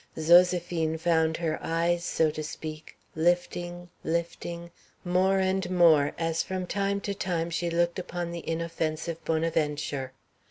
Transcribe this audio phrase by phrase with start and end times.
[0.17, 4.71] Zoséphine found her eyes, so to speak, lifting, lifting,
[5.05, 10.13] more and more as from time to time she looked upon the inoffensive Bonaventure.